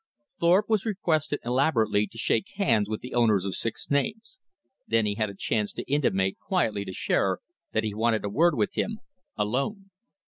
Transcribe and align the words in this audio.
Thorpe 0.39 0.67
was 0.67 0.83
requested 0.83 1.39
elaborately 1.45 2.07
to 2.07 2.17
"shake 2.17 2.53
hands" 2.55 2.89
with 2.89 3.01
the 3.01 3.13
owners 3.13 3.45
of 3.45 3.53
six 3.53 3.91
names. 3.91 4.39
Then 4.87 5.05
he 5.05 5.13
had 5.13 5.29
a 5.29 5.35
chance 5.35 5.73
to 5.73 5.83
intimate 5.87 6.39
quietly 6.39 6.83
to 6.85 6.91
Shearer 6.91 7.39
that 7.73 7.83
he 7.83 7.93
wanted 7.93 8.25
a 8.25 8.29
word 8.29 8.55
with 8.55 8.73
him 8.73 8.99
alone. 9.37 9.91